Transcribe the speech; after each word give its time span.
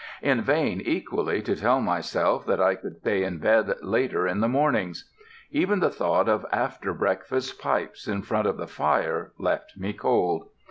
In 0.23 0.41
vain, 0.41 0.81
equally, 0.83 1.43
to 1.43 1.55
tell 1.55 1.79
myself 1.79 2.43
that 2.47 2.59
I 2.59 2.73
could 2.73 3.01
stay 3.01 3.23
in 3.23 3.37
bed 3.37 3.71
later 3.83 4.27
in 4.27 4.39
the 4.39 4.47
mornings. 4.47 5.07
Even 5.51 5.79
the 5.79 5.91
thought 5.91 6.27
of 6.27 6.43
after 6.51 6.91
breakfast 6.91 7.59
pipes 7.61 8.07
in 8.07 8.23
front 8.23 8.47
of 8.47 8.57
the 8.57 8.65
fire 8.65 9.31
left 9.37 9.77
me 9.77 9.93
cold. 9.93 10.49